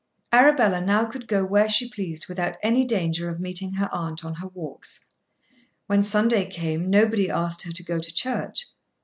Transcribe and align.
Arabella 0.33 0.81
now 0.83 1.05
could 1.05 1.27
go 1.27 1.45
where 1.45 1.69
she 1.69 1.87
pleased 1.87 2.27
without 2.27 2.55
any 2.63 2.83
danger 2.85 3.29
of 3.29 3.39
meeting 3.39 3.73
her 3.73 3.87
aunt 3.93 4.25
on 4.25 4.33
her 4.33 4.47
walks. 4.47 5.05
When 5.85 6.01
Sunday 6.01 6.49
came 6.49 6.89
nobody 6.89 7.29
asked 7.29 7.61
her 7.67 7.71
to 7.71 7.83
go 7.83 7.99
to 7.99 8.11
church. 8.11 8.65